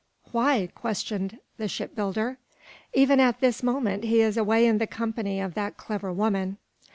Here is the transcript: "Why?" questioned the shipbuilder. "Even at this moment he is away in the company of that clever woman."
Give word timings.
"Why?" 0.31 0.67
questioned 0.73 1.37
the 1.57 1.67
shipbuilder. 1.67 2.39
"Even 2.91 3.19
at 3.19 3.39
this 3.39 3.61
moment 3.61 4.03
he 4.05 4.19
is 4.21 4.35
away 4.35 4.65
in 4.65 4.79
the 4.79 4.87
company 4.87 5.39
of 5.39 5.53
that 5.53 5.77
clever 5.77 6.11
woman." 6.11 6.57